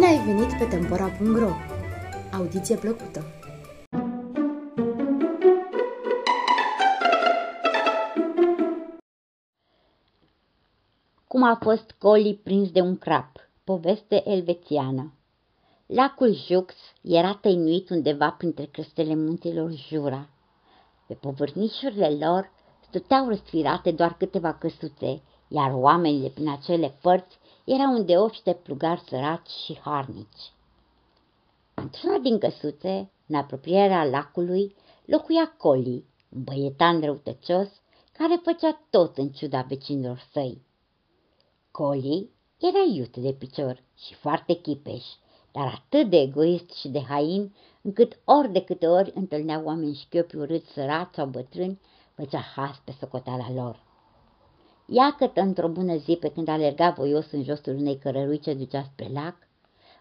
ai 0.00 0.24
venit 0.24 0.58
pe 0.58 0.64
Tempora.ro! 0.64 1.50
Audiție 2.32 2.76
plăcută! 2.76 3.24
Cum 11.26 11.42
a 11.42 11.58
fost 11.62 11.94
Coli 11.98 12.40
prins 12.42 12.70
de 12.70 12.80
un 12.80 12.98
crap? 12.98 13.36
Poveste 13.64 14.30
elvețiană. 14.30 15.12
Lacul 15.86 16.34
Jux 16.34 16.74
era 17.02 17.34
tăinuit 17.34 17.90
undeva 17.90 18.30
printre 18.30 18.64
crestele 18.64 19.14
munților 19.14 19.72
Jura. 19.88 20.28
Pe 21.06 21.14
povârnișurile 21.14 22.16
lor 22.20 22.52
stăteau 22.88 23.28
răsfirate 23.28 23.90
doar 23.90 24.16
câteva 24.16 24.54
căsuțe, 24.54 25.22
iar 25.48 25.72
oamenii 25.74 26.30
prin 26.30 26.50
acele 26.50 26.98
părți 27.02 27.38
erau 27.64 27.94
îndeoși 27.94 28.42
de 28.42 28.52
plugari 28.52 29.00
săraci 29.00 29.48
și 29.48 29.78
harnici. 29.80 30.52
Într-una 31.74 32.18
din 32.18 32.38
căsuțe, 32.38 33.10
în 33.26 33.34
apropierea 33.34 34.04
lacului, 34.04 34.74
locuia 35.04 35.54
Coli, 35.56 36.04
un 36.28 36.42
băietan 36.42 37.00
răutăcios, 37.00 37.68
care 38.12 38.40
făcea 38.42 38.80
tot 38.90 39.16
în 39.16 39.28
ciuda 39.28 39.60
vecinilor 39.60 40.28
săi. 40.32 40.62
Coli 41.70 42.30
era 42.58 42.94
iute 42.94 43.20
de 43.20 43.32
picior 43.32 43.82
și 43.96 44.14
foarte 44.14 44.54
chipeș, 44.54 45.04
dar 45.52 45.66
atât 45.66 46.10
de 46.10 46.16
egoist 46.16 46.72
și 46.72 46.88
de 46.88 47.02
hain, 47.02 47.54
încât 47.82 48.18
ori 48.24 48.52
de 48.52 48.64
câte 48.64 48.86
ori 48.86 49.12
întâlnea 49.14 49.62
oameni 49.64 49.94
șchiopi 49.94 50.36
urâți, 50.36 50.72
sărați 50.72 51.14
sau 51.14 51.26
bătrâni, 51.26 51.80
făcea 52.14 52.40
has 52.40 52.80
pe 52.84 52.94
socoteala 53.00 53.52
lor. 53.52 53.91
Iată 54.86 55.40
într-o 55.40 55.68
bună 55.68 55.96
zi, 55.96 56.16
pe 56.16 56.30
când 56.30 56.48
alerga 56.48 56.90
voios 56.90 57.30
în 57.30 57.42
josul 57.42 57.74
unei 57.74 57.98
cărărui 57.98 58.38
ce 58.38 58.54
ducea 58.54 58.82
spre 58.82 59.08
lac, 59.12 59.36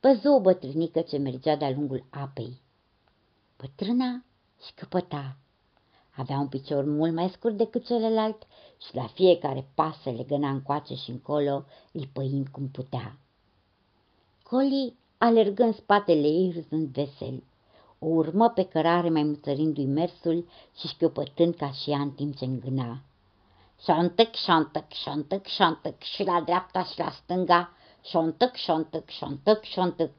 văzu 0.00 0.28
o 0.28 0.40
bătrânică 0.40 1.00
ce 1.00 1.18
mergea 1.18 1.56
de-a 1.56 1.70
lungul 1.70 2.04
apei. 2.10 2.60
Bătrâna 3.56 4.24
și 4.64 4.72
căpăta. 4.74 5.36
Avea 6.16 6.38
un 6.38 6.48
picior 6.48 6.84
mult 6.84 7.14
mai 7.14 7.28
scurt 7.28 7.56
decât 7.56 7.86
celălalt 7.86 8.46
și 8.86 8.94
la 8.94 9.06
fiecare 9.06 9.68
pas 9.74 10.00
se 10.02 10.10
legăna 10.10 10.48
încoace 10.48 10.94
și 10.94 11.10
încolo, 11.10 11.64
îi 11.92 12.10
păind 12.12 12.48
cum 12.48 12.68
putea. 12.68 13.18
Coli 14.42 14.96
alergă 15.18 15.62
în 15.62 15.72
spatele 15.72 16.26
ei 16.26 16.52
râzând 16.54 16.88
vesel. 16.88 17.42
O 17.98 18.06
urmă 18.06 18.48
pe 18.50 18.64
cărare 18.64 19.08
mai 19.08 19.22
muțărindu-i 19.22 19.86
mersul 19.86 20.48
și 20.78 20.86
șchiopătând 20.86 21.54
ca 21.54 21.72
și 21.72 21.90
ea 21.90 22.00
în 22.00 22.10
timp 22.10 22.36
ce 22.36 22.44
îngâna. 22.44 23.02
Șontăc, 23.82 24.34
șontăc, 24.34 24.92
șontăc, 24.92 25.46
șontăc 25.46 26.02
și 26.02 26.22
la 26.24 26.40
dreapta 26.40 26.84
și 26.84 26.98
la 26.98 27.10
stânga, 27.10 27.72
șontăc, 28.02 28.54
șontăc, 28.54 29.08
șontăc, 29.08 29.62
șontăc. 29.62 30.10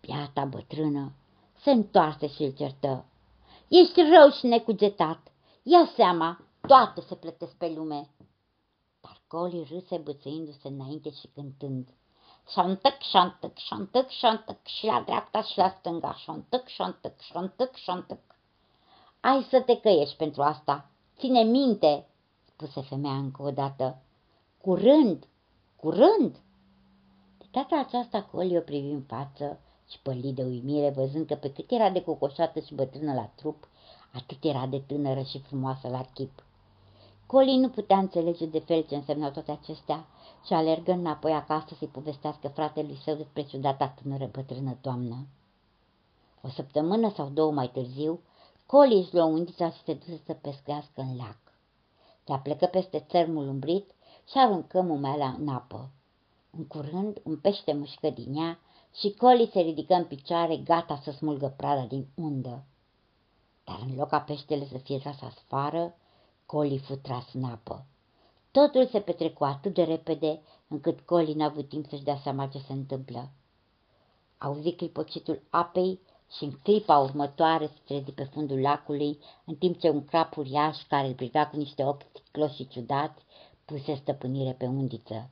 Piata 0.00 0.44
bătrână 0.44 1.12
se 1.62 1.70
întoarse 1.70 2.28
și 2.28 2.42
îl 2.42 2.52
certă. 2.52 3.04
Ești 3.68 4.00
rău 4.00 4.30
și 4.30 4.46
necugetat. 4.46 5.32
Ia 5.62 5.90
seama, 5.96 6.40
toate 6.60 7.00
se 7.00 7.14
plătesc 7.14 7.54
pe 7.54 7.68
lume. 7.68 8.08
Dar 9.00 9.20
Coli 9.26 9.66
râse 9.70 9.96
bățăindu-se 9.96 10.68
înainte 10.68 11.10
și 11.10 11.28
cântând. 11.34 11.88
Șontăc, 12.48 13.00
șontăc, 13.00 13.56
șontăc, 13.56 14.08
șontăc 14.08 14.66
și 14.66 14.86
la 14.86 15.02
dreapta 15.06 15.42
și 15.42 15.58
la 15.58 15.74
stânga, 15.78 16.14
șontăc, 16.14 16.66
șontăc, 16.66 17.20
șontăc, 17.20 17.74
șontăc. 17.74 18.20
Ai 19.20 19.46
să 19.50 19.60
te 19.60 19.80
căiești 19.80 20.16
pentru 20.16 20.42
asta. 20.42 20.90
Ține 21.18 21.42
minte, 21.42 22.06
spuse 22.56 22.80
femeia 22.80 23.14
încă 23.14 23.42
o 23.42 23.50
dată. 23.50 23.98
Curând, 24.60 25.26
curând! 25.76 26.36
De 27.38 27.46
data 27.50 27.78
aceasta 27.78 28.22
Coli 28.22 28.56
o 28.56 28.60
privi 28.60 28.90
în 28.90 29.00
față 29.00 29.58
și 29.88 29.98
păli 30.02 30.32
de 30.32 30.42
uimire, 30.42 30.90
văzând 30.90 31.26
că 31.26 31.34
pe 31.34 31.52
cât 31.52 31.70
era 31.70 31.90
de 31.90 32.02
cocoșată 32.02 32.60
și 32.60 32.74
bătrână 32.74 33.14
la 33.14 33.30
trup, 33.34 33.68
atât 34.12 34.44
era 34.44 34.66
de 34.66 34.78
tânără 34.78 35.22
și 35.22 35.38
frumoasă 35.38 35.88
la 35.88 36.02
chip. 36.14 36.44
Coli 37.26 37.56
nu 37.56 37.68
putea 37.68 37.98
înțelege 37.98 38.46
de 38.46 38.58
fel 38.58 38.82
ce 38.82 38.94
însemnau 38.94 39.30
toate 39.30 39.50
acestea 39.50 40.06
și 40.44 40.52
alergă 40.52 40.92
înapoi 40.92 41.32
acasă 41.32 41.74
să-i 41.78 41.88
povestească 41.88 42.48
fratelui 42.48 42.98
său 43.04 43.14
despre 43.14 43.42
ciudata 43.42 43.88
tânără 43.88 44.28
bătrână 44.32 44.76
toamnă. 44.80 45.26
O 46.42 46.48
săptămână 46.48 47.12
sau 47.16 47.28
două 47.28 47.52
mai 47.52 47.68
târziu, 47.68 48.20
Coli 48.66 48.98
își 48.98 49.14
luă 49.14 49.24
undița 49.24 49.70
și 49.70 49.82
se 49.84 49.94
duse 49.94 50.20
să 50.26 50.32
pescuiască 50.32 51.00
în 51.00 51.16
lac. 51.16 51.45
Ea 52.26 52.38
plecă 52.38 52.66
peste 52.66 53.04
țărmul 53.08 53.48
umbrit 53.48 53.90
și 54.28 54.38
aruncă 54.38 54.80
mumeala 54.80 55.34
în 55.38 55.48
apă. 55.48 55.90
În 56.50 56.66
curând, 56.66 57.20
un 57.24 57.36
pește 57.36 57.72
mușcă 57.72 58.10
din 58.10 58.36
ea 58.36 58.58
și 58.94 59.10
Coli 59.10 59.50
se 59.52 59.60
ridică 59.60 59.94
în 59.94 60.04
picioare, 60.04 60.56
gata 60.56 61.00
să 61.02 61.10
smulgă 61.10 61.54
prada 61.56 61.86
din 61.86 62.06
undă. 62.14 62.64
Dar 63.64 63.78
în 63.88 63.96
loc 63.96 64.08
ca 64.08 64.20
peștele 64.20 64.66
să 64.66 64.78
fie 64.78 64.98
tras 64.98 65.20
afară, 65.20 65.94
Coli 66.46 66.78
fu 66.78 66.94
tras 66.94 67.32
în 67.32 67.44
apă. 67.44 67.86
Totul 68.50 68.86
se 68.86 69.00
petrecu 69.00 69.44
atât 69.44 69.74
de 69.74 69.82
repede, 69.82 70.40
încât 70.68 71.00
Coli 71.00 71.34
n-a 71.34 71.44
avut 71.44 71.68
timp 71.68 71.86
să-și 71.88 72.02
dea 72.02 72.16
seama 72.16 72.46
ce 72.46 72.58
se 72.58 72.72
întâmplă. 72.72 73.28
Auzi 74.38 74.72
clipocitul 74.72 75.42
apei 75.50 76.00
și 76.30 76.44
în 76.44 76.50
clipa 76.62 76.98
următoare 76.98 77.66
se 77.66 77.80
trezi 77.84 78.12
pe 78.12 78.24
fundul 78.24 78.60
lacului, 78.60 79.18
în 79.44 79.54
timp 79.54 79.78
ce 79.80 79.90
un 79.90 80.04
crap 80.04 80.36
uriaș, 80.36 80.82
care 80.88 81.06
îl 81.06 81.14
privea 81.14 81.48
cu 81.48 81.56
niște 81.56 81.84
ochi 81.84 82.12
ticloși 82.12 82.54
și 82.54 82.68
ciudați, 82.68 83.24
puse 83.64 83.94
stăpânire 83.94 84.52
pe 84.52 84.66
undiță. 84.66 85.30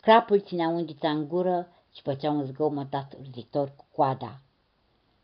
Crapul 0.00 0.40
ținea 0.40 0.68
undița 0.68 1.10
în 1.10 1.28
gură 1.28 1.68
și 1.92 2.02
făcea 2.02 2.30
un 2.30 2.44
zgomotat 2.44 3.16
urzitor 3.20 3.72
cu 3.76 3.84
coada. 3.94 4.40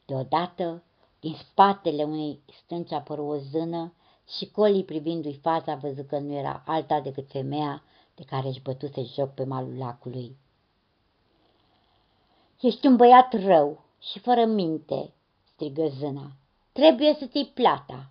Deodată, 0.06 0.82
din 1.20 1.34
spatele 1.34 2.02
unei 2.02 2.40
stânci 2.64 2.92
apăru 2.92 3.24
o 3.24 3.36
zână 3.36 3.92
și 4.36 4.50
Coli 4.50 4.84
privindu-i 4.84 5.40
fața 5.42 5.74
văzut 5.74 6.06
că 6.06 6.18
nu 6.18 6.32
era 6.32 6.62
alta 6.66 7.00
decât 7.00 7.30
femeia 7.30 7.82
de 8.14 8.22
care 8.24 8.48
își 8.48 8.62
bătuse 8.62 9.02
joc 9.02 9.34
pe 9.34 9.44
malul 9.44 9.76
lacului. 9.78 10.36
Ești 12.60 12.86
un 12.86 12.96
băiat 12.96 13.32
rău 13.32 13.84
și 14.00 14.18
fără 14.18 14.44
minte, 14.44 15.12
strigă 15.44 15.88
zâna. 15.88 16.30
Trebuie 16.72 17.16
să 17.18 17.26
ții 17.26 17.52
plata. 17.54 18.10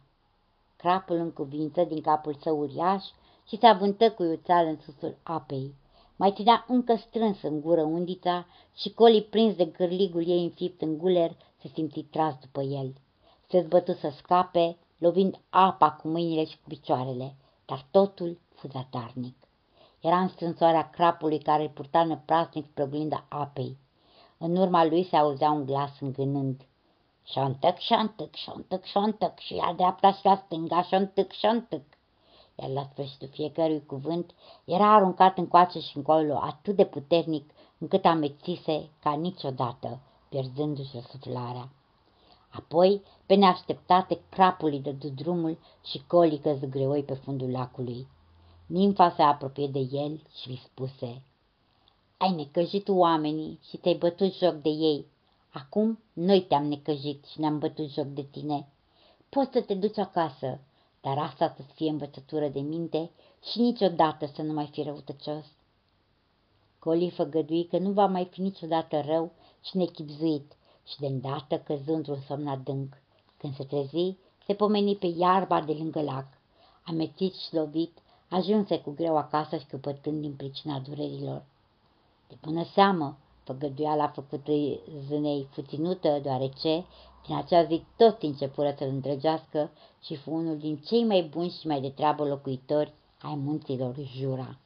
Crapul 0.75 1.15
în 1.15 1.31
cuvință 1.31 1.83
din 1.83 2.01
capul 2.01 2.37
său 2.41 2.59
uriaș 2.59 3.05
și 3.47 3.57
se 3.57 3.67
avântă 3.67 4.11
cu 4.11 4.23
iuțal 4.23 4.65
în 4.65 4.77
susul 4.77 5.17
apei. 5.23 5.73
Mai 6.15 6.31
ținea 6.31 6.65
încă 6.67 6.95
strâns 6.95 7.41
în 7.41 7.61
gură 7.61 7.81
undița 7.81 8.45
și 8.75 8.93
colii 8.93 9.23
prins 9.23 9.55
de 9.55 9.65
gârligul 9.65 10.27
ei 10.27 10.43
înfipt 10.43 10.81
în 10.81 10.97
guler 10.97 11.35
se 11.61 11.67
simți 11.67 11.99
tras 11.99 12.35
după 12.41 12.61
el. 12.61 12.93
Se 13.47 13.61
zbătu 13.61 13.93
să 13.93 14.09
scape, 14.17 14.77
lovind 14.97 15.39
apa 15.49 15.91
cu 15.91 16.07
mâinile 16.07 16.45
și 16.45 16.55
cu 16.55 16.67
picioarele, 16.67 17.35
dar 17.65 17.85
totul 17.91 18.39
fu 18.53 18.67
zadarnic. 18.67 19.35
Era 19.99 20.19
în 20.19 20.27
strânsoarea 20.27 20.89
crapului 20.89 21.39
care 21.39 21.63
îl 21.63 21.69
purta 21.69 22.03
năprasnic 22.03 22.65
spre 22.65 22.83
oglinda 22.83 23.25
apei. 23.29 23.77
În 24.41 24.55
urma 24.55 24.85
lui 24.85 25.03
se 25.03 25.15
auzea 25.15 25.51
un 25.51 25.65
glas 25.65 25.99
îngânând. 25.99 26.61
Șontăc, 27.23 27.77
șontăc, 27.77 28.35
șontăc, 28.35 28.83
șontăc 28.83 29.39
și 29.39 29.53
la 29.53 29.73
dreapta 29.73 30.11
și 30.11 30.25
la 30.25 30.41
stânga, 30.45 30.81
șontăc, 30.83 31.31
șontăc. 31.31 31.81
Iar 32.55 32.69
la 32.69 32.87
sfârșitul 32.91 33.27
fiecărui 33.27 33.85
cuvânt 33.85 34.31
era 34.65 34.93
aruncat 34.93 35.37
încoace 35.37 35.79
și 35.79 35.97
încolo 35.97 36.39
atât 36.41 36.75
de 36.75 36.85
puternic 36.85 37.51
încât 37.77 38.05
amețise 38.05 38.89
ca 39.01 39.11
niciodată, 39.11 39.99
pierzându-și 40.29 40.91
răsuflarea. 40.93 41.69
Apoi, 42.49 43.01
pe 43.25 43.35
neașteptate, 43.35 44.21
crapul 44.29 44.71
îi 44.71 44.79
dădu 44.79 45.09
drumul 45.09 45.57
și 45.85 46.03
colică 46.07 46.53
zgreoi 46.53 47.03
pe 47.03 47.13
fundul 47.13 47.51
lacului. 47.51 48.07
Nimfa 48.65 49.09
se 49.09 49.21
apropie 49.21 49.67
de 49.67 49.79
el 49.79 50.21
și 50.41 50.49
îi 50.49 50.61
spuse, 50.65 51.21
Ai 52.21 52.31
necăjit 52.31 52.87
oamenii 52.87 53.59
și 53.69 53.77
te-ai 53.77 53.95
bătut 53.95 54.33
joc 54.33 54.53
de 54.53 54.69
ei. 54.69 55.05
Acum 55.49 55.99
noi 56.13 56.41
te-am 56.41 56.65
necăjit 56.65 57.25
și 57.25 57.39
ne-am 57.39 57.59
bătut 57.59 57.89
joc 57.89 58.05
de 58.05 58.21
tine. 58.21 58.67
Poți 59.29 59.51
să 59.51 59.61
te 59.61 59.73
duci 59.73 59.97
acasă, 59.97 60.59
dar 61.01 61.17
asta 61.17 61.53
să 61.55 61.61
fie 61.73 61.89
învățătură 61.89 62.47
de 62.47 62.59
minte 62.59 63.09
și 63.51 63.59
niciodată 63.59 64.25
să 64.25 64.41
nu 64.41 64.53
mai 64.53 64.69
fi 64.71 64.81
răutăcios. 64.81 65.45
Coli 66.79 67.09
făgădui 67.09 67.65
că 67.65 67.77
nu 67.77 67.91
va 67.91 68.05
mai 68.05 68.25
fi 68.25 68.41
niciodată 68.41 69.01
rău 69.01 69.31
și 69.61 69.77
nechipzuit 69.77 70.51
și 70.87 70.99
de 70.99 71.05
îndată 71.05 71.57
căzu 71.57 71.93
într-un 71.93 72.19
somn 72.27 72.47
adânc. 72.47 73.01
Când 73.37 73.55
se 73.55 73.63
trezi, 73.63 74.15
se 74.45 74.53
pomeni 74.53 74.95
pe 74.95 75.07
iarba 75.17 75.61
de 75.61 75.73
lângă 75.73 76.01
lac. 76.01 76.27
Amețit 76.83 77.33
și 77.33 77.53
lovit, 77.53 77.97
ajunse 78.29 78.79
cu 78.79 78.91
greu 78.91 79.17
acasă 79.17 79.57
și 79.57 79.65
căpătând 79.65 80.21
din 80.21 80.33
pricina 80.33 80.79
durerilor. 80.79 81.43
De 82.29 82.35
bună 82.41 82.63
seamă, 82.73 83.17
făgăduiala 83.43 84.07
făcută 84.07 84.51
zânei 85.07 85.47
fuținută, 85.51 86.19
deoarece 86.21 86.85
din 87.25 87.35
acea 87.35 87.63
zi 87.63 87.83
toți 87.97 88.25
începură 88.25 88.75
să-l 88.77 88.87
îndrăgească 88.87 89.71
și 90.01 90.15
fu 90.15 90.31
unul 90.31 90.57
din 90.57 90.77
cei 90.77 91.03
mai 91.03 91.21
buni 91.21 91.55
și 91.59 91.67
mai 91.67 91.81
de 91.81 91.89
treabă 91.89 92.23
locuitori 92.23 92.93
ai 93.21 93.35
munților 93.35 93.95
Jura. 94.17 94.57